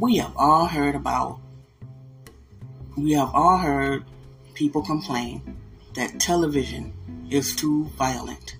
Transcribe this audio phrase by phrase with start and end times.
[0.00, 1.40] We have all heard about,
[2.96, 4.04] we have all heard
[4.54, 5.56] people complain
[5.94, 6.92] that television
[7.30, 8.58] is too violent,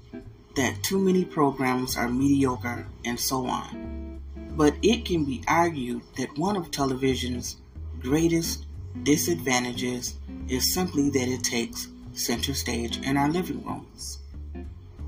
[0.57, 4.21] that too many programs are mediocre, and so on.
[4.57, 7.59] But it can be argued that one of television's
[8.01, 8.67] greatest
[9.05, 10.17] disadvantages
[10.49, 14.19] is simply that it takes center stage in our living rooms.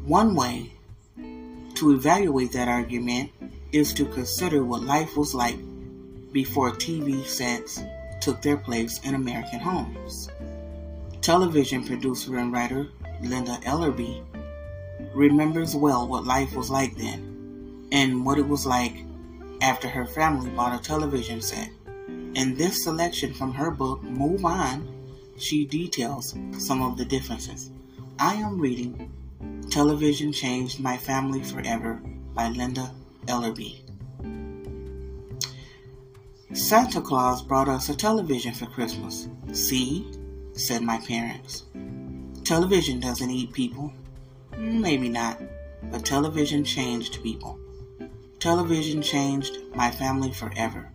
[0.05, 0.75] One way
[1.75, 3.33] to evaluate that argument
[3.73, 5.57] is to consider what life was like
[6.33, 7.83] before TV sets
[8.21, 10.29] took their place in American homes.
[11.21, 12.89] Television producer and writer
[13.23, 14.23] Linda Ellerbee
[15.15, 19.05] remembers well what life was like then and what it was like
[19.61, 21.71] after her family bought a television set.
[22.35, 24.89] In this selection from her book, Move On,
[25.37, 27.71] she details some of the differences.
[28.19, 29.11] I am reading
[29.71, 32.01] Television Changed My Family Forever
[32.35, 32.93] by Linda
[33.27, 33.90] Ellerbee.
[36.53, 39.29] Santa Claus brought us a television for Christmas.
[39.53, 40.11] See,
[40.53, 41.63] said my parents.
[42.43, 43.93] Television doesn't eat people.
[44.59, 45.41] Maybe not,
[45.93, 47.57] but television changed people.
[48.41, 50.91] Television changed my family forever.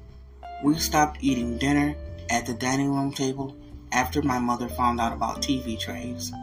[0.61, 1.95] We stopped eating dinner
[2.29, 3.55] at the dining room table
[3.93, 6.33] after my mother found out about TV trays.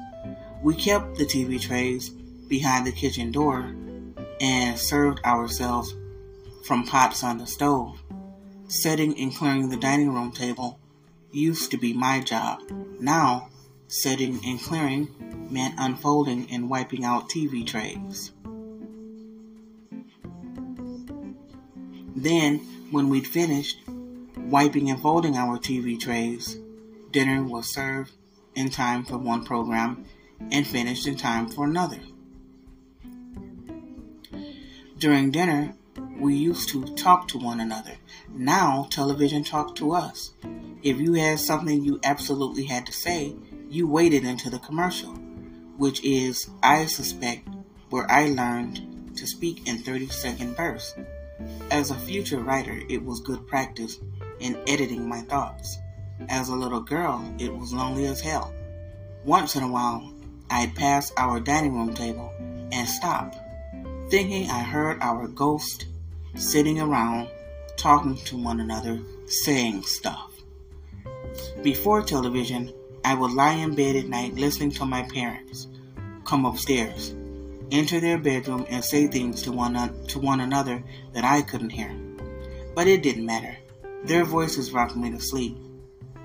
[0.63, 3.75] We kept the TV trays behind the kitchen door
[4.41, 5.95] and served ourselves
[6.65, 8.02] from pots on the stove.
[8.73, 10.81] Setting and clearing the dining room table
[11.31, 12.59] used to be my job.
[12.99, 13.51] Now,
[13.87, 15.09] setting and clearing
[15.51, 18.33] meant unfolding and wiping out TV trays.
[22.17, 23.77] Then, when we'd finished,
[24.39, 26.59] wiping and folding our TV trays,
[27.11, 28.13] dinner was served
[28.55, 30.07] in time for one program
[30.51, 32.01] and finished in time for another.
[34.97, 35.75] During dinner,
[36.23, 37.95] we used to talk to one another.
[38.33, 40.31] Now, television talked to us.
[40.81, 43.35] If you had something you absolutely had to say,
[43.69, 45.11] you waited into the commercial,
[45.79, 47.49] which is, I suspect,
[47.91, 50.95] where I learned to speak in 30 second bursts.
[51.73, 53.99] As a future writer, it was good practice
[54.39, 55.79] in editing my thoughts.
[56.29, 58.55] As a little girl, it was lonely as hell.
[59.25, 60.15] Once in a while,
[60.51, 62.33] I'd pass our dining room table
[62.71, 63.35] and stop,
[64.09, 65.87] thinking I heard our ghost
[66.35, 67.29] sitting around
[67.77, 70.31] talking to one another, saying stuff.
[71.63, 72.73] Before television,
[73.05, 75.67] I would lie in bed at night listening to my parents
[76.25, 77.15] come upstairs,
[77.71, 79.75] enter their bedroom, and say things to one,
[80.07, 80.83] to one another
[81.13, 81.95] that I couldn't hear.
[82.75, 83.57] But it didn't matter.
[84.05, 85.57] Their voices rocked me to sleep.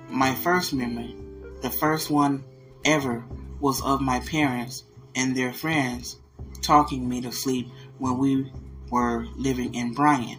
[0.08, 1.14] My first memory,
[1.60, 2.44] the first one
[2.84, 3.24] ever,
[3.60, 6.16] was of my parents and their friends
[6.62, 8.52] talking me to sleep when we
[8.90, 10.38] were living in Bryan,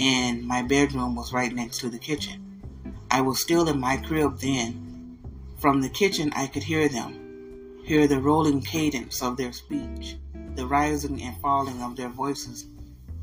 [0.00, 2.62] and my bedroom was right next to the kitchen.
[3.10, 5.18] I was still in my crib then.
[5.58, 10.16] From the kitchen, I could hear them, hear the rolling cadence of their speech,
[10.54, 12.66] the rising and falling of their voices,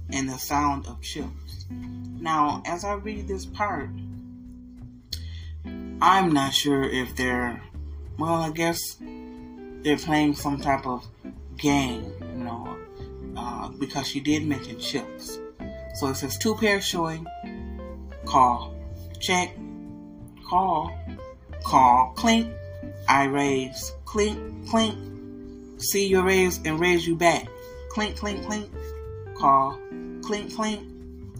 [0.09, 1.65] and the sound of chips.
[1.69, 3.89] Now, as I read this part,
[6.01, 7.61] I'm not sure if they're,
[8.17, 8.79] well, I guess
[9.81, 11.07] they're playing some type of
[11.57, 12.11] game,
[13.35, 15.39] uh, because she did mention chips.
[15.95, 17.25] So it says two pairs showing,
[18.25, 18.75] call,
[19.19, 19.55] check,
[20.47, 20.97] call,
[21.63, 22.51] call, clink,
[23.07, 24.97] I raise, clink, clink,
[25.81, 27.47] see your raise and raise you back,
[27.89, 28.69] clink, clink, clink,
[29.35, 29.79] call,
[30.21, 30.81] clink, clink,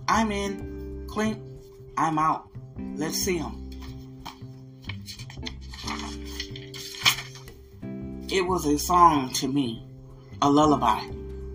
[0.07, 1.37] I'm in, clink,
[1.97, 2.49] I'm out.
[2.95, 3.69] Let's see them.
[8.29, 9.87] It was a song to me,
[10.41, 11.01] a lullaby.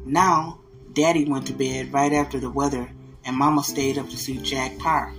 [0.04, 0.60] Now,
[0.92, 2.90] Daddy went to bed right after the weather,
[3.24, 5.12] and Mama stayed up to see Jack Paar.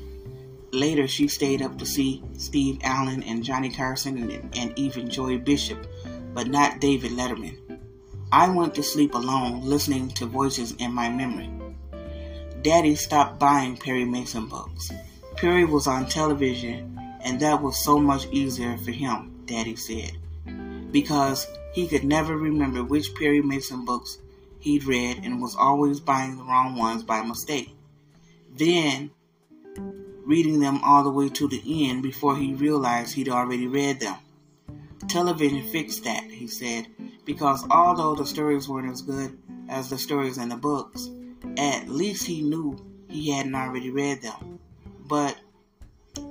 [0.74, 5.38] Later, she stayed up to see Steve Allen and Johnny Carson and, and even Joey
[5.38, 5.86] Bishop,
[6.34, 7.58] but not David Letterman.
[8.32, 11.50] I went to sleep alone, listening to voices in my memory.
[12.62, 14.92] Daddy stopped buying Perry Mason books.
[15.36, 20.12] Perry was on television, and that was so much easier for him, Daddy said,
[20.92, 24.20] because he could never remember which Perry Mason books
[24.62, 27.76] he'd read and was always buying the wrong ones by mistake.
[28.54, 29.12] Then,
[30.24, 34.16] reading them all the way to the end before he realized he'd already read them.
[35.08, 36.88] Television fixed that, he said,
[37.26, 39.38] because although the stories weren't as good
[39.68, 41.10] as the stories in the books,
[41.58, 42.78] at least he knew
[43.10, 44.60] he hadn't already read them.
[45.08, 45.38] But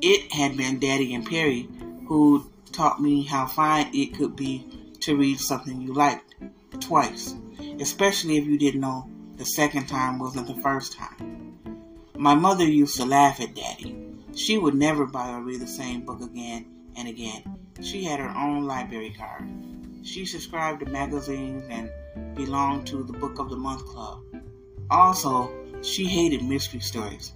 [0.00, 1.68] it had been Daddy and Perry
[2.06, 4.66] who taught me how fine it could be
[5.00, 6.34] to read something you liked
[6.80, 7.34] twice
[7.80, 11.58] especially if you didn't know the second time wasn't the first time.
[12.16, 13.96] My mother used to laugh at Daddy.
[14.34, 16.66] She would never buy or read the same book again
[16.96, 17.42] and again.
[17.80, 19.48] She had her own library card.
[20.02, 21.90] She subscribed to magazines and
[22.36, 24.22] belonged to the Book of the Month Club.
[24.90, 25.50] Also,
[25.82, 27.32] she hated mystery stories.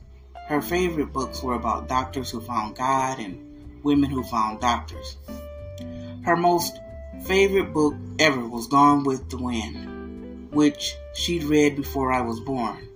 [0.46, 5.16] Her favorite books were about doctors who found God and women who found doctors.
[6.22, 6.78] Her most
[7.24, 9.93] favorite book ever was Gone with the Wind,
[10.54, 12.88] which she'd read before I was born.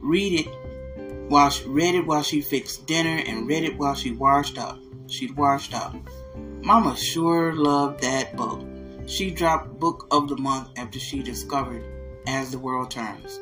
[0.00, 4.12] Read it while she read it while she fixed dinner and read it while she
[4.12, 4.78] washed up.
[5.06, 5.94] She'd washed up.
[6.62, 8.62] Mama sure loved that book.
[9.06, 11.84] She dropped Book of the Month after she discovered
[12.26, 13.40] As the World Turns.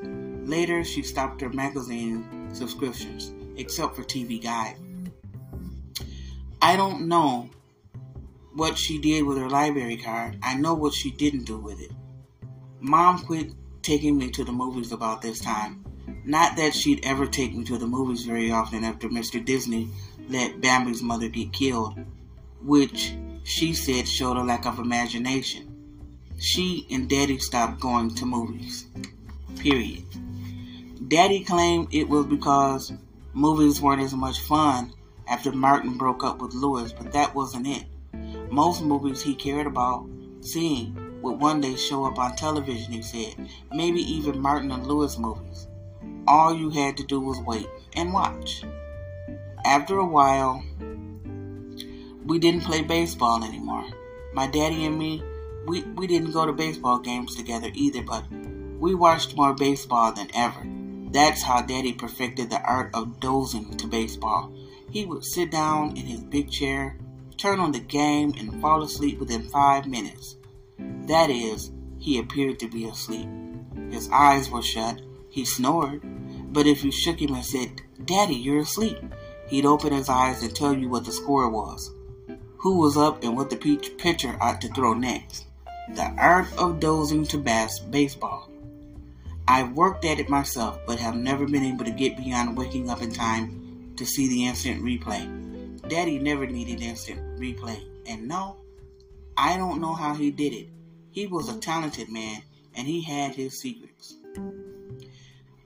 [0.48, 4.76] Later, she stopped her magazine subscriptions, except for TV Guide.
[6.60, 7.48] I don't know
[8.54, 10.38] what she did with her library card.
[10.42, 11.92] I know what she didn't do with it.
[12.84, 15.84] Mom quit taking me to the movies about this time.
[16.24, 19.42] Not that she'd ever take me to the movies very often after Mr.
[19.42, 19.88] Disney
[20.28, 21.96] let Bambi's mother get killed,
[22.60, 23.14] which
[23.44, 25.68] she said showed a lack of imagination.
[26.40, 28.88] She and Daddy stopped going to movies.
[29.60, 30.02] Period.
[31.06, 32.92] Daddy claimed it was because
[33.32, 34.92] movies weren't as much fun
[35.28, 37.84] after Martin broke up with Lewis, but that wasn't it.
[38.50, 40.04] Most movies he cared about
[40.40, 43.48] seeing would one day show up on television, he said.
[43.72, 45.68] Maybe even Martin and Lewis movies.
[46.26, 48.64] All you had to do was wait and watch.
[49.64, 50.62] After a while,
[52.24, 53.86] we didn't play baseball anymore.
[54.32, 55.22] My daddy and me,
[55.66, 58.24] we, we didn't go to baseball games together either, but
[58.78, 60.62] we watched more baseball than ever.
[61.12, 64.52] That's how daddy perfected the art of dozing to baseball.
[64.90, 66.96] He would sit down in his big chair,
[67.36, 70.36] turn on the game, and fall asleep within five minutes.
[71.06, 73.28] That is, he appeared to be asleep.
[73.90, 75.00] His eyes were shut.
[75.28, 76.02] He snored.
[76.52, 78.98] But if you shook him and said, Daddy, you're asleep,
[79.48, 81.90] he'd open his eyes and tell you what the score was,
[82.58, 85.46] who was up, and what the pitcher ought to throw next.
[85.94, 88.48] The art of dozing to bass baseball.
[89.48, 93.02] I've worked at it myself, but have never been able to get beyond waking up
[93.02, 95.88] in time to see the instant replay.
[95.88, 98.56] Daddy never needed instant replay, and no,
[99.36, 100.68] I don't know how he did it.
[101.10, 102.42] He was a talented man,
[102.74, 104.16] and he had his secrets.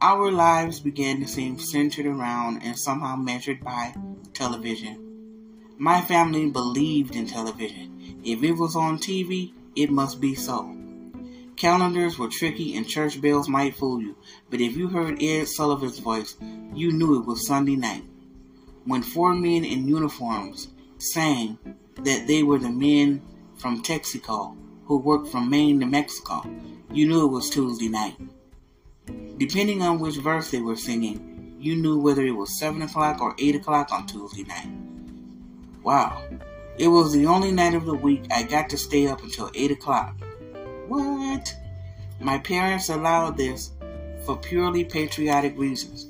[0.00, 3.94] Our lives began to seem centered around and somehow measured by
[4.34, 5.06] television.
[5.78, 8.20] My family believed in television.
[8.24, 10.74] If it was on TV, it must be so.
[11.56, 14.16] Calendars were tricky and church bells might fool you,
[14.50, 16.36] but if you heard Ed Sullivan's voice,
[16.74, 18.04] you knew it was Sunday night.
[18.84, 20.68] When four men in uniforms
[20.98, 21.58] sang
[21.96, 23.22] that they were the men
[23.56, 24.56] from Texaco
[24.86, 26.42] who worked from Maine to Mexico,
[26.92, 28.16] you knew it was Tuesday night.
[29.38, 33.34] Depending on which verse they were singing, you knew whether it was 7 o'clock or
[33.38, 34.68] 8 o'clock on Tuesday night.
[35.82, 36.22] Wow.
[36.78, 39.72] It was the only night of the week I got to stay up until 8
[39.72, 40.16] o'clock.
[40.86, 41.54] What?
[42.20, 43.72] My parents allowed this
[44.24, 46.06] for purely patriotic reasons.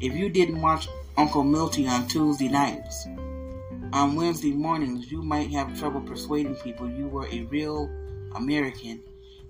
[0.00, 3.06] If you didn't watch Uncle Milty on Tuesday nights,
[3.92, 7.90] on Wednesday mornings, you might have trouble persuading people you were a real
[8.34, 9.02] American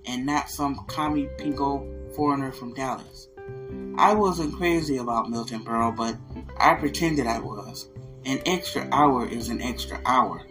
[0.07, 3.29] and not some commie pinko foreigner from Dallas.
[3.97, 6.17] I wasn't crazy about Milton Berle, but
[6.57, 7.89] I pretended I was.
[8.25, 10.43] An extra hour is an extra hour.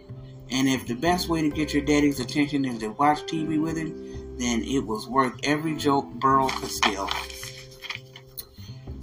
[0.50, 3.76] And if the best way to get your daddy's attention is to watch TV with
[3.76, 7.10] him, then it was worth every joke Berle could steal.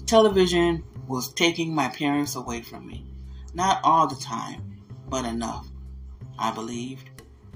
[0.06, 3.06] Television was taking my parents away from me.
[3.54, 4.75] Not all the time,
[5.10, 5.68] but enough,
[6.38, 7.10] I believed.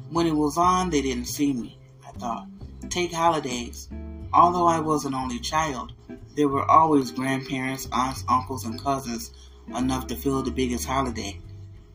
[0.10, 1.78] When it was on, they didn't see me,
[2.08, 2.48] I thought.
[2.90, 3.90] Take holidays.
[4.34, 5.94] Although I was an only child,
[6.36, 9.32] there were always grandparents, aunts, uncles, and cousins
[9.76, 11.40] enough to fill the biggest holiday.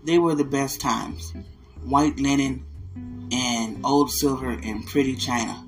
[0.04, 1.32] They were the best times
[1.84, 2.64] white linen
[3.32, 5.66] and old silver and pretty china,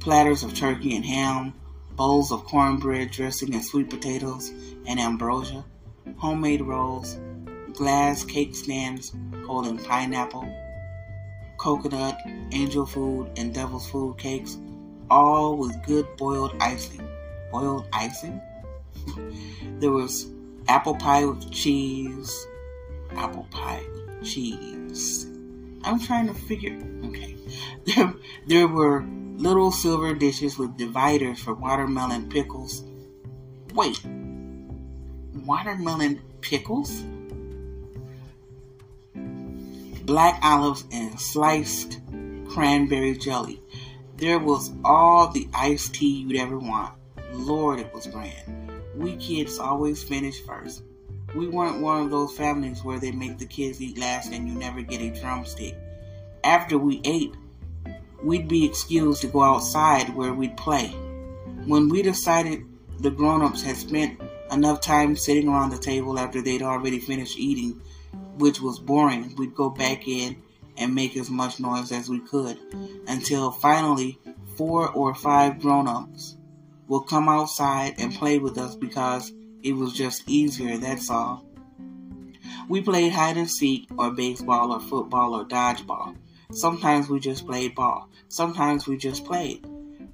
[0.00, 1.54] platters of turkey and ham,
[1.96, 4.50] bowls of cornbread dressing and sweet potatoes
[4.86, 5.64] and ambrosia,
[6.16, 7.18] homemade rolls,
[7.74, 9.12] glass cake stands
[9.46, 10.48] holding pineapple,
[11.58, 12.18] coconut,
[12.52, 14.56] angel food, and devil's food cakes,
[15.10, 17.06] all with good boiled icing.
[17.50, 18.40] Boiled icing?
[19.80, 20.30] there was
[20.68, 22.46] apple pie with cheese.
[23.12, 25.26] Apple pie with cheese.
[25.82, 26.78] I'm trying to figure.
[27.04, 27.36] Okay.
[27.86, 28.14] There,
[28.46, 29.02] there were
[29.36, 32.84] little silver dishes with dividers for watermelon pickles.
[33.74, 33.98] Wait.
[35.34, 37.02] Watermelon pickles?
[40.10, 42.00] Black olives and sliced
[42.48, 43.60] cranberry jelly.
[44.16, 46.94] There was all the iced tea you'd ever want.
[47.32, 48.72] Lord, it was grand.
[48.96, 50.82] we kids always finished first.
[51.36, 54.54] We weren't one of those families where they make the kids eat last and you
[54.54, 55.76] never get a drumstick.
[56.42, 57.36] After we ate,
[58.20, 60.88] we'd be excused to go outside where we'd play.
[61.66, 62.64] When we decided
[62.98, 67.38] the grown ups had spent enough time sitting around the table after they'd already finished
[67.38, 67.80] eating,
[68.40, 70.42] which was boring, we'd go back in
[70.76, 72.58] and make as much noise as we could
[73.06, 74.18] until finally
[74.56, 76.36] four or five grown ups
[76.88, 79.32] will come outside and play with us because
[79.62, 81.44] it was just easier, that's all.
[82.68, 86.16] We played hide and seek, or baseball, or football, or dodgeball.
[86.52, 88.08] Sometimes we just played ball.
[88.28, 89.64] Sometimes we just played.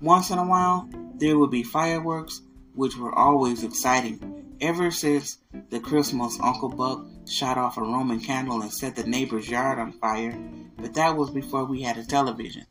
[0.00, 2.42] Once in a while, there would be fireworks,
[2.74, 4.56] which were always exciting.
[4.60, 5.38] Ever since
[5.70, 9.92] the Christmas Uncle Buck shot off a Roman candle and set the neighbor's yard on
[9.92, 10.38] fire,
[10.78, 12.64] but that was before we had a television.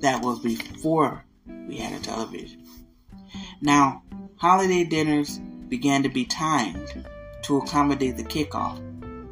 [0.00, 1.24] That was before
[1.68, 2.64] we had a television.
[3.60, 4.02] Now,
[4.36, 7.06] holiday dinners began to be timed
[7.42, 8.80] to accommodate the kickoff,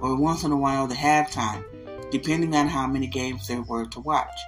[0.00, 1.64] or once in a while the halftime,
[2.10, 4.40] depending on how many games there were to watch.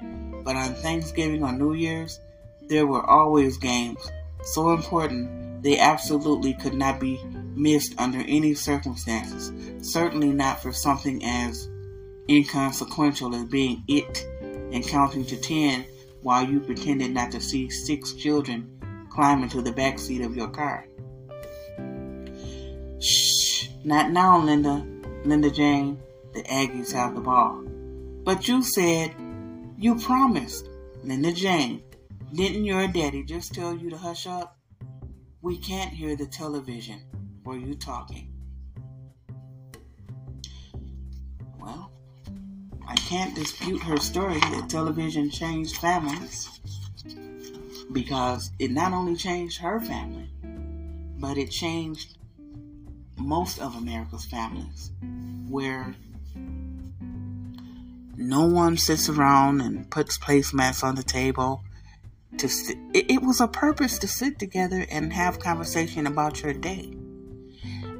[0.43, 2.21] But on Thanksgiving or New Year's,
[2.69, 4.11] there were always games
[4.43, 7.17] so important they absolutely could not be
[7.55, 9.53] missed under any circumstances,
[9.87, 11.69] certainly not for something as
[12.29, 15.85] inconsequential as being it and counting to ten
[16.23, 18.81] while you pretended not to see six children
[19.11, 20.87] climb into the back seat of your car.
[23.01, 24.87] Shh, not now, Linda,
[25.25, 26.01] Linda Jane.
[26.33, 27.63] The Aggies have the ball.
[28.25, 29.15] But you said,
[29.77, 30.69] you promised,
[31.03, 31.83] Linda Jane.
[32.33, 34.57] Didn't your daddy just tell you to hush up?
[35.43, 37.03] We can't hear the television.
[37.45, 38.33] Were you talking?
[41.59, 41.91] Well,
[42.87, 46.61] I can't dispute her story that television changed families
[47.91, 50.31] because it not only changed her family,
[51.19, 52.17] but it changed
[53.19, 54.93] most of America's families
[55.49, 55.95] where
[58.17, 61.63] no one sits around and puts placemats on the table
[62.39, 62.79] to sit.
[62.95, 66.93] It, it was a purpose to sit together and have conversation about your day.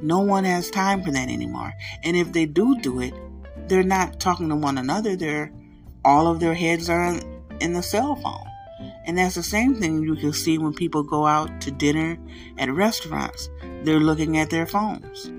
[0.03, 1.73] No one has time for that anymore.
[2.03, 3.13] And if they do do it,
[3.69, 5.15] they're not talking to one another.
[5.15, 5.51] They're
[6.03, 7.17] all of their heads are
[7.61, 8.45] in the cell phone.
[9.05, 12.17] And that's the same thing you can see when people go out to dinner
[12.57, 13.49] at restaurants.
[13.83, 15.31] They're looking at their phones.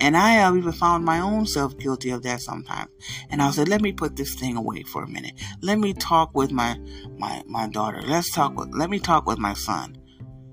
[0.00, 2.90] And I have even found my own self guilty of that sometimes.
[3.28, 5.34] And I said, let me put this thing away for a minute.
[5.60, 6.78] Let me talk with my
[7.18, 8.00] my my daughter.
[8.00, 9.98] Let's talk with let me talk with my son.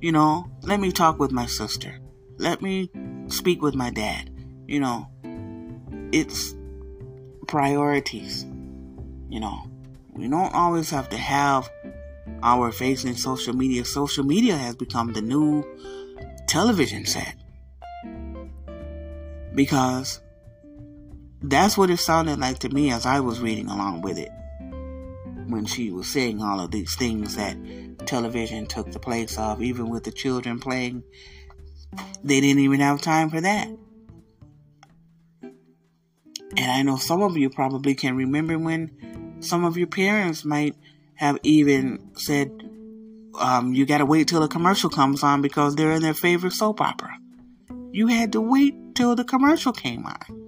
[0.02, 1.98] You know, let me talk with my sister.
[2.38, 2.90] Let me
[3.32, 4.30] speak with my dad.
[4.68, 5.08] You know,
[6.12, 6.56] it's
[7.48, 8.46] priorities.
[9.30, 9.64] You know,
[10.14, 11.70] we don't always have to have
[12.44, 13.86] our face in social media.
[13.86, 15.64] Social media has become the new
[16.48, 17.36] television set.
[19.54, 20.22] Because
[21.44, 24.32] that's what it sounded like to me as I was reading along with it.
[25.48, 27.58] When she was saying all of these things that
[28.06, 31.04] television took the place of, even with the children playing,
[32.24, 33.68] they didn't even have time for that.
[36.58, 40.76] And I know some of you probably can remember when some of your parents might
[41.16, 42.52] have even said,
[43.40, 46.82] um, you gotta wait till the commercial comes on because they're in their favorite soap
[46.82, 47.18] opera.
[47.92, 50.42] You had to wait till the commercial came on.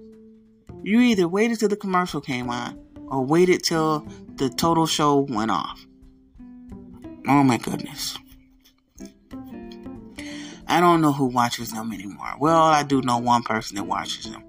[0.82, 5.50] You either waited till the commercial came on or waited till the total show went
[5.50, 5.86] off.
[7.26, 8.18] Oh my goodness.
[10.66, 12.34] I don't know who watches them anymore.
[12.38, 14.44] Well, I do know one person that watches them.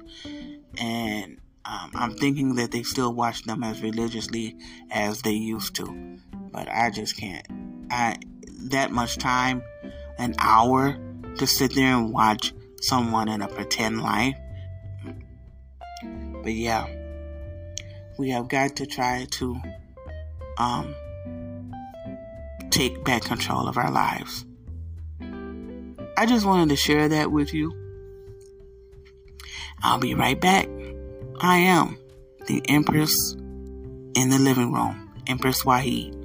[0.78, 4.56] And um, I'm thinking that they still watch them as religiously
[4.92, 6.20] as they used to,
[6.52, 7.46] but I just can't.
[7.90, 8.18] I
[8.70, 9.64] that much time,
[10.18, 10.98] an hour,
[11.38, 14.36] to sit there and watch someone in a pretend life.
[16.44, 16.88] But yeah,
[18.18, 19.62] we have got to try to
[20.58, 20.96] um,
[22.70, 24.45] take back control of our lives.
[26.18, 27.74] I just wanted to share that with you.
[29.84, 30.70] I'll be right back.
[31.42, 31.98] I am
[32.48, 36.25] the Empress in the living room, Empress Wahid.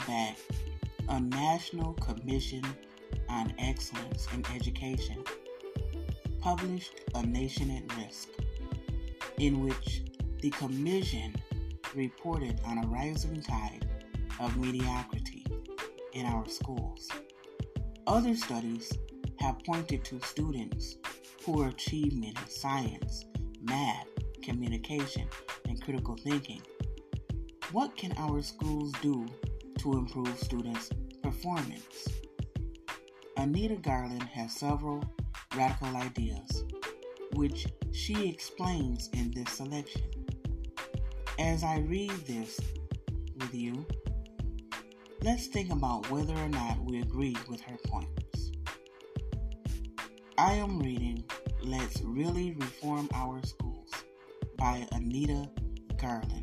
[0.00, 0.36] Back,
[1.08, 2.62] a national commission
[3.28, 5.22] on Excellence in Education
[6.40, 8.28] published A Nation at Risk,
[9.38, 10.02] in which
[10.40, 11.34] the Commission
[11.94, 13.86] reported on a rising tide
[14.40, 15.46] of mediocrity
[16.12, 17.08] in our schools.
[18.06, 18.92] Other studies
[19.40, 20.96] have pointed to students'
[21.44, 23.24] poor achievement in science,
[23.62, 24.06] math,
[24.42, 25.26] communication,
[25.68, 26.62] and critical thinking.
[27.70, 29.26] What can our schools do
[29.82, 30.90] to improve students'
[31.22, 32.08] performance?
[33.36, 35.04] Anita Garland has several
[35.56, 36.64] radical ideas,
[37.34, 40.02] which she explains in this selection.
[41.38, 42.60] As I read this
[43.40, 43.84] with you,
[45.22, 48.52] let's think about whether or not we agree with her points.
[50.38, 51.24] I am reading
[51.62, 53.90] Let's Really Reform Our Schools
[54.58, 55.50] by Anita
[55.96, 56.41] Garland.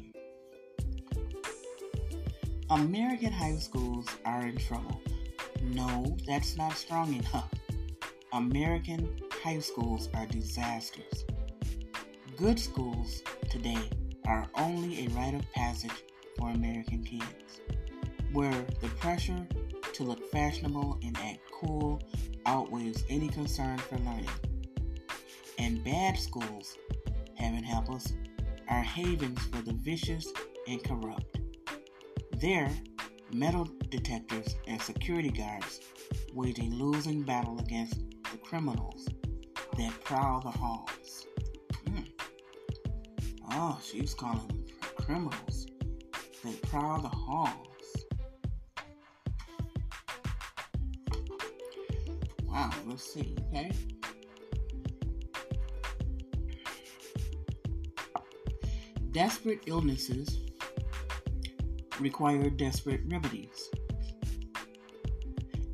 [2.71, 5.01] American high schools are in trouble.
[5.63, 7.49] No, that's not strong enough.
[8.31, 11.25] American high schools are disasters.
[12.37, 13.89] Good schools today
[14.27, 16.03] are only a rite of passage
[16.37, 17.59] for American kids,
[18.33, 19.47] where the pressure
[19.93, 21.99] to look fashionable and act cool
[22.45, 24.29] outweighs any concern for learning.
[25.57, 26.77] And bad schools,
[27.33, 28.13] heaven help us,
[28.69, 30.31] are havens for the vicious
[30.67, 31.38] and corrupt.
[32.39, 32.71] There,
[33.33, 35.81] metal detectors and security guards
[36.33, 37.99] wage a losing battle against
[38.31, 39.09] the criminals
[39.77, 41.27] that prowl the halls.
[41.85, 42.03] Hmm.
[43.51, 44.63] Oh, she's calling them
[44.95, 45.67] criminals
[46.45, 48.05] that prowl the halls.
[52.45, 53.71] Wow, let's see, okay?
[59.11, 60.48] Desperate illnesses
[61.99, 63.69] require desperate remedies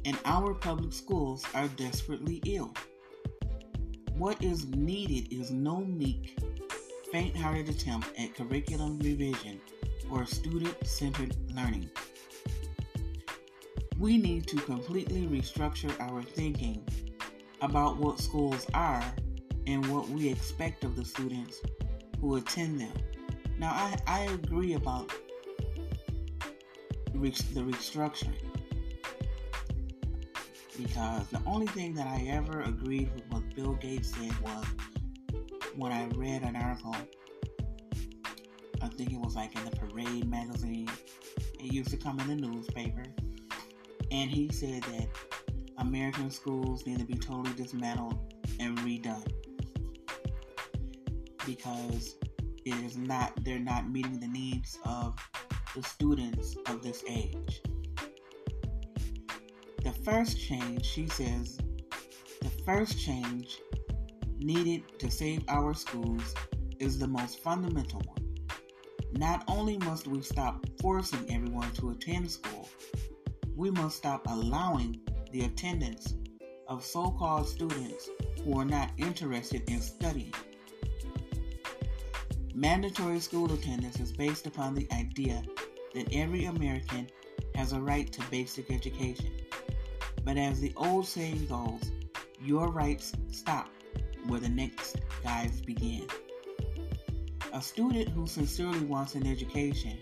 [0.06, 2.72] and our public schools are desperately ill.
[4.18, 6.38] What is needed is no meek,
[7.12, 9.60] faint hearted attempt at curriculum revision
[10.10, 11.90] or student centered learning.
[14.00, 16.86] We need to completely restructure our thinking
[17.62, 19.04] about what schools are
[19.66, 21.62] and what we expect of the students
[22.22, 22.92] who attend them.
[23.58, 25.12] Now, I, I agree about
[27.22, 28.36] the restructuring.
[30.78, 34.66] Because the only thing that I ever agreed with what Bill Gates said was
[35.76, 36.96] when I read an article,
[38.82, 40.90] I think it was like in the Parade magazine,
[41.60, 43.04] it used to come in the newspaper,
[44.12, 45.08] and he said that
[45.78, 49.26] American schools need to be totally dismantled and redone.
[51.46, 52.16] Because
[52.66, 55.16] it is not they're not meeting the needs of
[55.76, 57.62] the students of this age.
[59.84, 61.60] The first change, she says,
[62.42, 63.60] the first change
[64.38, 66.34] needed to save our schools
[66.80, 68.38] is the most fundamental one.
[69.12, 72.70] Not only must we stop forcing everyone to attend school,
[73.54, 75.02] we must stop allowing
[75.34, 76.14] the attendance
[76.70, 78.10] of so called students
[78.44, 80.34] who are not interested in studying.
[82.54, 85.44] Mandatory school attendance is based upon the idea
[85.96, 87.08] that every American
[87.56, 89.32] has a right to basic education.
[90.24, 91.92] But as the old saying goes,
[92.42, 93.70] your rights stop
[94.28, 96.08] where the next guys begin.
[97.54, 99.98] A student who sincerely wants an education,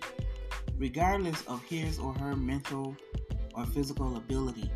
[0.77, 2.97] regardless of his or her mental
[3.53, 4.71] or physical ability,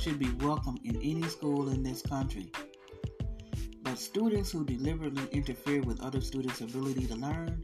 [0.00, 2.50] should be welcome in any school in this country.
[3.82, 7.62] But students who deliberately interfere with other students' ability to learn,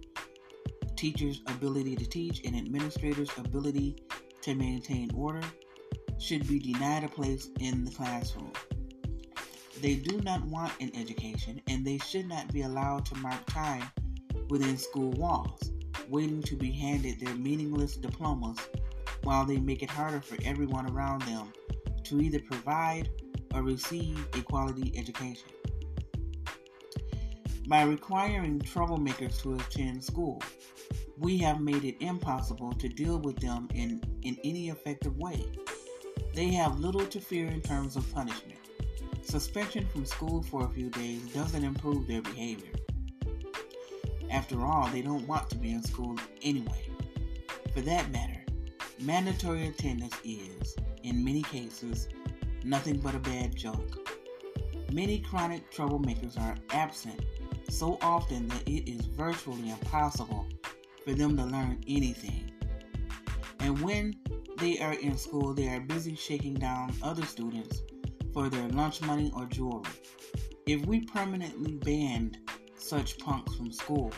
[1.02, 3.96] teachers' ability to teach, and administrators' ability
[4.40, 5.42] to maintain order
[6.20, 8.52] should be denied a place in the classroom.
[9.80, 13.82] They do not want an education and they should not be allowed to mark time
[14.48, 15.72] within school walls,
[16.08, 18.58] waiting to be handed their meaningless diplomas
[19.24, 21.52] while they make it harder for everyone around them
[22.04, 23.10] to either provide
[23.52, 25.48] or receive a quality education.
[27.68, 30.42] By requiring troublemakers to attend school,
[31.16, 35.44] we have made it impossible to deal with them in, in any effective way.
[36.34, 38.58] They have little to fear in terms of punishment.
[39.22, 42.72] Suspension from school for a few days doesn't improve their behavior.
[44.28, 46.88] After all, they don't want to be in school anyway.
[47.72, 48.44] For that matter,
[48.98, 52.08] mandatory attendance is, in many cases,
[52.64, 54.08] nothing but a bad joke.
[54.90, 57.24] Many chronic troublemakers are absent
[57.72, 60.46] so often that it is virtually impossible
[61.04, 62.52] for them to learn anything.
[63.60, 64.14] And when
[64.58, 67.80] they are in school, they are busy shaking down other students
[68.34, 69.90] for their lunch money or jewelry.
[70.66, 72.38] If we permanently banned
[72.76, 74.12] such punks from school,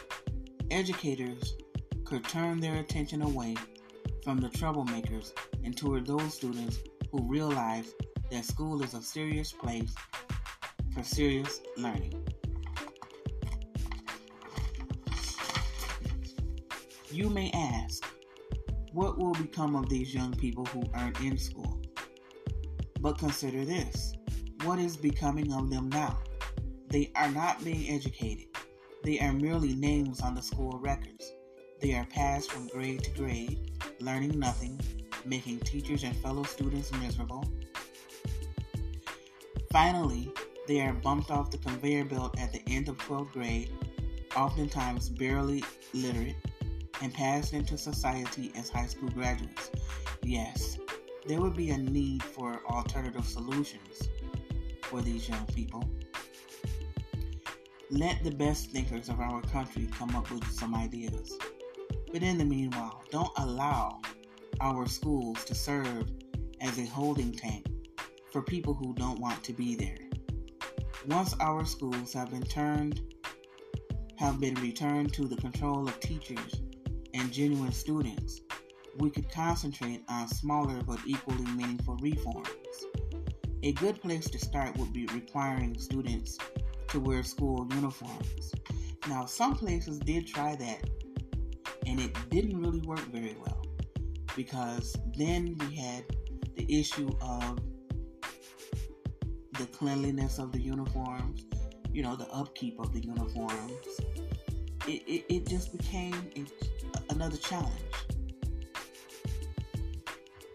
[0.71, 1.55] educators
[2.05, 3.55] could turn their attention away
[4.25, 6.79] from the troublemakers and toward those students
[7.13, 7.95] who realize
[8.31, 9.95] that school is a serious place
[10.93, 12.27] for serious learning.
[17.15, 18.05] You may ask,
[18.93, 21.81] what will become of these young people who aren't in school?
[22.99, 24.15] But consider this
[24.65, 26.19] what is becoming of them now?
[26.89, 28.47] They are not being educated,
[29.05, 31.33] they are merely names on the school records.
[31.81, 34.81] They are passed from grade to grade, learning nothing,
[35.25, 37.49] making teachers and fellow students miserable.
[39.71, 40.33] Finally,
[40.67, 43.71] they are bumped off the conveyor belt at the end of 12th grade,
[44.35, 46.35] oftentimes barely literate,
[47.05, 49.71] and passed into society as high school graduates.
[50.23, 50.79] Yes,
[51.27, 54.09] there would be a need for alternative solutions
[54.81, 55.85] for these young people.
[57.91, 61.37] Let the best thinkers of our country come up with some ideas.
[62.11, 64.01] But in the meanwhile, don't allow
[64.63, 66.11] our schools to serve
[66.63, 67.67] as a holding tank
[68.33, 69.99] for people who don't want to be there.
[71.07, 73.03] Once our schools have been turned
[74.17, 76.64] have been returned to the control of teachers
[77.15, 78.41] and genuine students,
[78.99, 82.47] we could concentrate on smaller but equally meaningful reforms.
[83.63, 86.37] A good place to start would be requiring students
[86.89, 88.53] to wear school uniforms.
[89.09, 90.91] Now, some places did try that,
[91.87, 93.65] and it didn't really work very well
[94.37, 96.05] because then we had
[96.57, 97.59] the issue of
[99.59, 101.47] the cleanliness of the uniforms,
[101.93, 104.01] you know, the upkeep of the uniforms.
[104.87, 106.31] It, it, it just became
[107.11, 107.73] another challenge.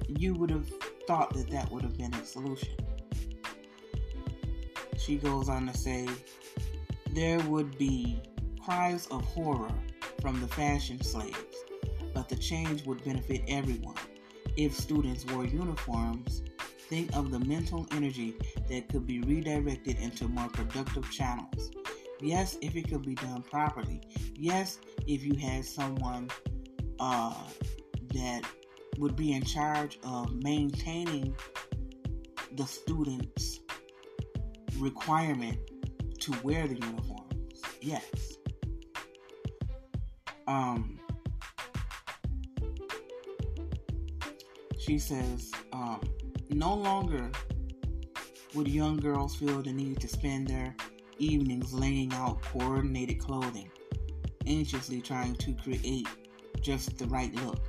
[0.07, 0.67] You would have
[1.07, 2.75] thought that that would have been a solution.
[4.97, 6.07] She goes on to say,
[7.11, 8.21] there would be
[8.63, 9.73] cries of horror
[10.21, 11.35] from the fashion slaves,
[12.13, 13.95] but the change would benefit everyone.
[14.57, 16.43] If students wore uniforms,
[16.89, 18.35] think of the mental energy
[18.67, 21.71] that could be redirected into more productive channels.
[22.21, 24.01] Yes, if it could be done properly.
[24.35, 26.29] Yes, if you had someone
[26.99, 27.33] uh,
[28.13, 28.43] that
[28.99, 31.35] would be in charge of maintaining
[32.51, 33.59] the students'
[34.77, 35.57] requirement
[36.19, 37.61] to wear the uniforms.
[37.81, 38.05] Yes.
[40.47, 40.99] Um,
[44.77, 46.01] she says, um,
[46.51, 47.31] no longer
[48.53, 50.75] would young girls feel the need to spend their
[51.17, 53.71] evenings laying out coordinated clothing,
[54.49, 56.07] anxiously trying to create
[56.59, 57.59] just the right look.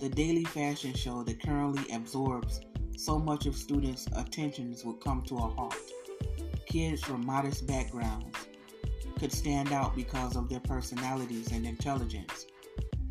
[0.00, 2.60] The daily fashion show that currently absorbs
[2.96, 5.76] so much of students' attentions would come to a halt.
[6.66, 8.36] Kids from modest backgrounds
[9.18, 12.46] could stand out because of their personalities and intelligence,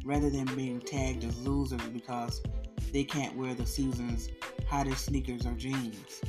[0.04, 2.44] rather than being tagged as losers because
[2.92, 4.30] they can't wear the season's
[4.68, 6.22] hottest sneakers or jeans.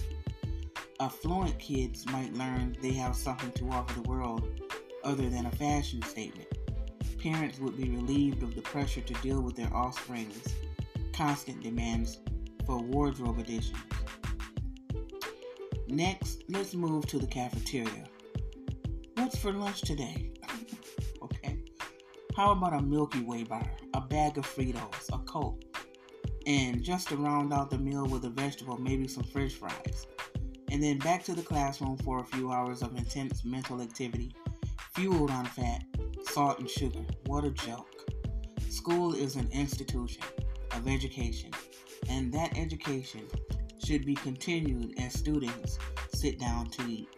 [1.00, 4.48] Affluent kids might learn they have something to offer the world
[5.04, 6.48] other than a fashion statement
[7.18, 10.54] parents would be relieved of the pressure to deal with their offspring's
[11.12, 12.18] constant demands
[12.66, 13.78] for wardrobe additions.
[15.88, 18.04] Next, let's move to the cafeteria.
[19.14, 20.30] What's for lunch today?
[21.22, 21.58] okay.
[22.36, 25.62] How about a Milky Way bar, a bag of Fritos, a Coke,
[26.46, 30.06] and just to round out the meal with a vegetable, maybe some french fries.
[30.70, 34.34] And then back to the classroom for a few hours of intense mental activity,
[34.94, 35.84] fueled on fat,
[36.36, 37.00] salt and sugar.
[37.24, 38.10] What a joke.
[38.68, 40.22] School is an institution
[40.72, 41.50] of education,
[42.10, 43.22] and that education
[43.82, 45.78] should be continued as students
[46.12, 47.08] sit down to eat.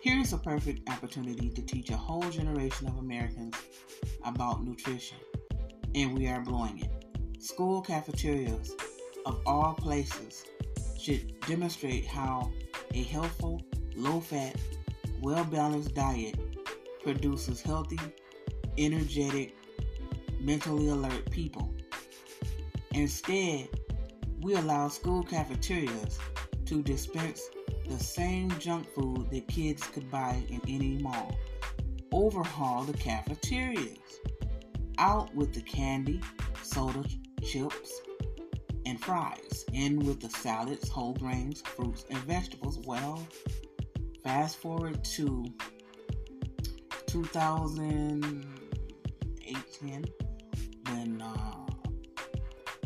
[0.00, 3.54] Here's a perfect opportunity to teach a whole generation of Americans
[4.24, 5.18] about nutrition,
[5.94, 7.42] and we are blowing it.
[7.42, 8.72] School cafeterias
[9.26, 10.46] of all places
[10.98, 12.50] should demonstrate how
[12.94, 13.60] a healthful,
[13.94, 14.56] low fat,
[15.20, 16.38] well balanced diet
[17.04, 18.00] produces healthy,
[18.78, 19.54] energetic,
[20.40, 21.72] mentally alert people.
[22.92, 23.68] Instead,
[24.40, 26.18] we allow school cafeterias
[26.66, 27.42] to dispense
[27.88, 31.36] the same junk food that kids could buy in any mall.
[32.10, 33.98] Overhaul the cafeterias.
[34.98, 36.20] Out with the candy,
[36.62, 37.04] soda,
[37.42, 38.00] chips,
[38.86, 39.64] and fries.
[39.72, 42.78] In with the salads, whole grains, fruits, and vegetables.
[42.86, 43.26] Well,
[44.22, 45.44] fast forward to
[47.14, 50.04] 2018
[50.90, 51.66] when uh,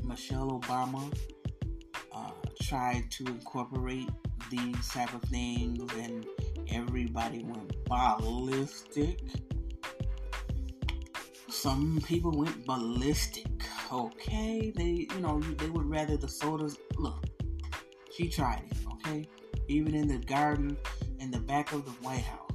[0.04, 1.10] Michelle Obama
[2.12, 2.30] uh,
[2.62, 4.10] tried to incorporate
[4.50, 6.26] these type of things, and
[6.70, 9.18] everybody went ballistic.
[11.48, 13.46] Some people went ballistic.
[13.90, 16.76] Okay, they you know they would rather the sodas.
[16.98, 17.24] Look,
[18.12, 18.76] she tried it.
[18.92, 19.26] Okay,
[19.68, 20.76] even in the garden
[21.18, 22.47] in the back of the White House,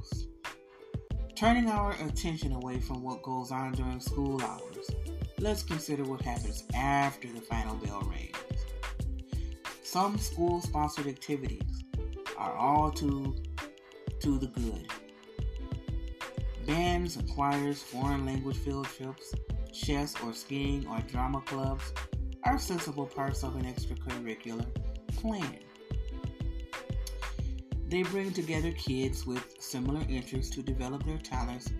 [1.34, 4.90] turning our attention away from what goes on during school hours.
[5.40, 8.36] Let's consider what happens after the final bell rings.
[9.82, 11.84] Some school sponsored activities
[12.38, 13.36] are all too
[14.20, 14.88] to the good.
[16.66, 19.34] Bands and choirs, foreign language field trips,
[19.72, 21.92] chess or skiing or drama clubs
[22.44, 24.66] are sensible parts of an extracurricular
[25.16, 25.58] plan.
[27.88, 31.70] They bring together kids with similar interests to develop their talents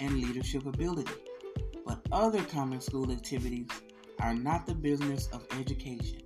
[0.00, 1.12] and leadership ability.
[1.86, 3.68] But other common school activities
[4.20, 6.22] are not the business of education.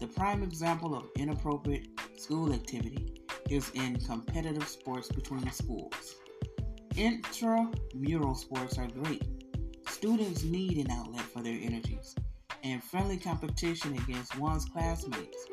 [0.00, 6.16] The prime example of inappropriate school activity is in competitive sports between schools.
[6.96, 9.24] Intramural sports are great.
[9.88, 12.14] Students need an outlet for their energies,
[12.62, 15.46] and friendly competition against one's classmates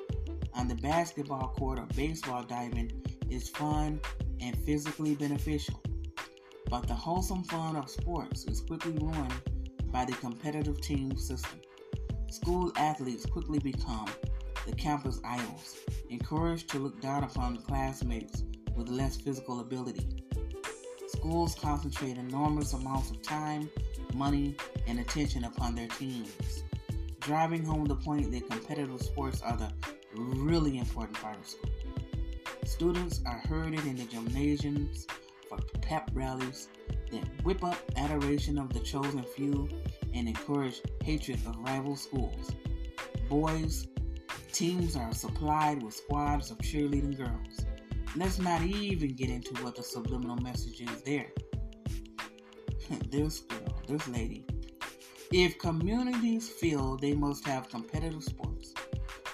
[0.60, 2.92] on the basketball court or baseball diamond
[3.30, 3.98] is fun
[4.42, 5.82] and physically beneficial.
[6.70, 9.42] But the wholesome fun of sports is quickly ruined
[9.86, 11.62] by the competitive team system.
[12.30, 14.08] School athletes quickly become
[14.66, 15.78] the campus idols,
[16.10, 18.44] encouraged to look down upon classmates
[18.76, 20.26] with less physical ability.
[21.08, 23.70] Schools concentrate enormous amounts of time,
[24.14, 26.64] money, and attention upon their teams,
[27.22, 29.72] driving home the point that competitive sports are the
[30.16, 31.72] really important part of school.
[32.66, 35.08] Students are herded in the gymnasiums
[35.48, 36.70] for pep rallies
[37.12, 39.70] that whip up adoration of the chosen few
[40.14, 42.52] and encourage hatred of rival schools.
[43.28, 43.88] Boys
[44.52, 47.66] Teams are supplied with squads of cheerleading girls.
[48.16, 51.28] Let's not even get into what the subliminal message is there.
[53.10, 54.46] this girl, this lady.
[55.32, 58.74] If communities feel they must have competitive sports,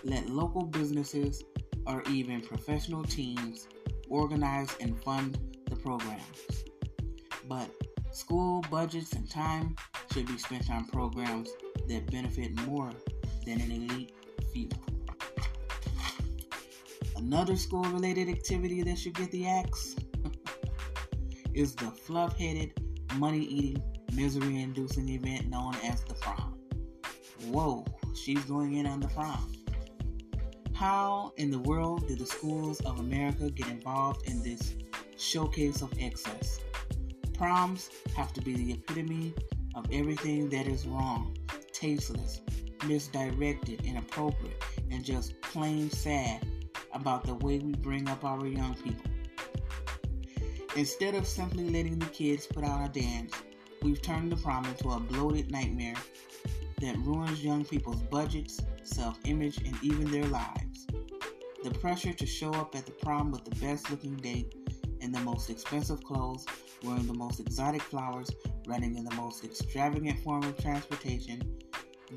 [0.06, 1.44] let local businesses
[1.88, 3.68] or even professional teams
[4.08, 6.64] organize and fund the programs.
[7.50, 7.70] But
[8.12, 9.76] school budgets and time
[10.14, 11.50] should be spent on programs
[11.90, 12.92] that benefit more
[13.46, 14.14] than an elite
[14.54, 14.70] few.
[17.18, 19.96] Another school related activity that should get the axe
[21.56, 22.80] is the fluff headed,
[23.16, 26.60] money eating, misery inducing event known as the prom.
[27.48, 29.55] Whoa, she's going in on the prom.
[30.76, 34.76] How in the world did the schools of America get involved in this
[35.16, 36.60] showcase of excess?
[37.34, 39.34] Proms have to be the epitome
[39.74, 41.38] of everything that is wrong,
[41.72, 42.42] tasteless,
[42.86, 44.62] misdirected, inappropriate,
[44.92, 46.46] and just plain sad
[46.92, 49.10] about the way we bring up our young people.
[50.76, 53.34] Instead of simply letting the kids put out a dance,
[53.82, 55.96] we've turned the prom into a bloated nightmare
[56.82, 60.65] that ruins young people's budgets, self image, and even their lives.
[61.66, 64.54] The pressure to show up at the prom with the best looking date
[65.02, 66.46] in the most expensive clothes,
[66.84, 68.30] wearing the most exotic flowers,
[68.68, 71.42] riding in the most extravagant form of transportation,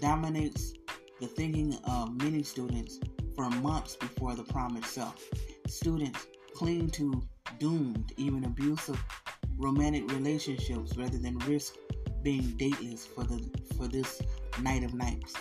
[0.01, 0.75] dominates
[1.19, 3.01] the thinking of many students
[3.35, 5.25] for months before the prom itself.
[5.67, 7.23] Students cling to
[7.59, 9.03] doomed, even abusive
[9.57, 11.75] romantic relationships rather than risk
[12.23, 13.43] being dateless for the
[13.79, 14.21] for this
[14.61, 15.33] night of nights.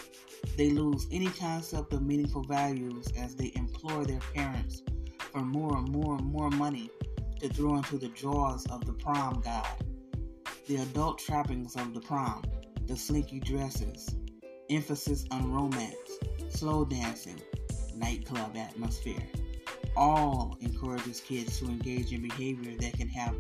[0.58, 4.84] They lose any concept of meaningful values as they implore their parents
[5.32, 6.90] for more and more and more money
[7.40, 9.68] to throw into the jaws of the prom god.
[10.68, 12.44] The adult trappings of the prom,
[12.88, 14.16] the slinky dresses,
[14.70, 16.20] emphasis on romance,
[16.50, 17.40] slow dancing,
[17.96, 19.24] nightclub atmosphere.
[19.96, 23.36] All encourages kids to engage in behavior that can have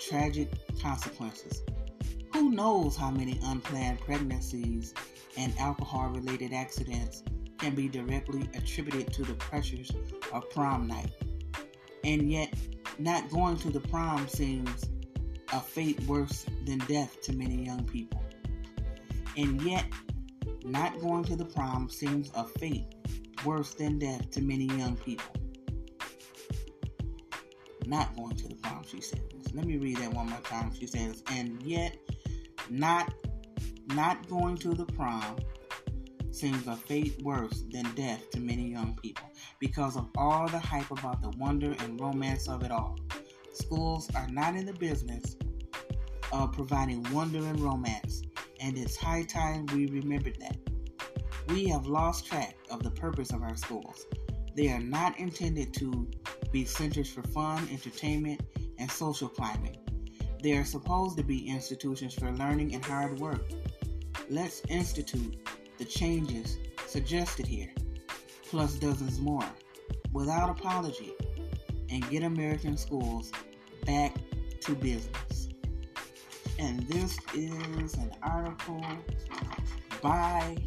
[0.00, 0.48] tragic
[0.80, 1.62] consequences.
[2.32, 4.94] Who knows how many unplanned pregnancies
[5.38, 7.22] and alcohol related accidents
[7.58, 9.90] can be directly attributed to the pressures
[10.32, 11.12] of prom night?
[12.04, 12.52] And yet,
[12.98, 14.90] not going to the prom seems
[15.52, 18.22] a fate worse than death to many young people.
[19.36, 19.86] And yet,
[20.64, 22.94] not going to the prom seems a fate
[23.44, 25.34] worse than death to many young people.
[27.86, 29.20] Not going to the prom, she says.
[29.54, 30.74] Let me read that one more time.
[30.74, 31.96] She says, and yet
[32.68, 33.14] not
[33.94, 35.36] not going to the prom
[36.30, 40.90] seems a fate worse than death to many young people because of all the hype
[40.90, 42.96] about the wonder and romance of it all.
[43.52, 45.36] Schools are not in the business
[46.32, 48.22] of providing wonder and romance,
[48.60, 50.56] and it's high time we remembered that.
[51.48, 54.06] We have lost track of the purpose of our schools.
[54.54, 56.08] They are not intended to
[56.52, 58.42] be centers for fun, entertainment,
[58.78, 59.78] and social climbing.
[60.42, 63.50] They are supposed to be institutions for learning and hard work.
[64.30, 65.38] Let's institute
[65.78, 67.72] the changes suggested here,
[68.50, 69.44] plus dozens more,
[70.12, 71.14] without apology,
[71.88, 73.32] and get American schools
[73.86, 74.14] back
[74.60, 75.48] to business.
[76.58, 78.84] And this is an article
[80.02, 80.58] by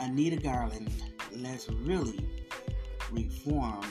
[0.00, 0.90] Anita Garland.
[1.36, 2.28] Let's really
[3.12, 3.84] reform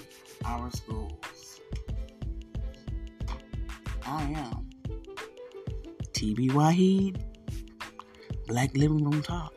[0.44, 1.62] our schools.
[4.06, 4.70] I am
[6.12, 7.31] TB Wahid,
[8.52, 9.54] Black Living Room Talk.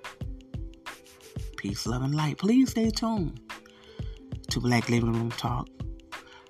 [1.57, 2.39] Peace, love, and light.
[2.39, 3.41] Please stay tuned
[4.51, 5.67] to Black Living Room Talk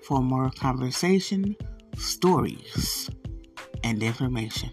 [0.03, 1.57] for more conversation,
[1.97, 3.09] stories,
[3.83, 4.71] and information.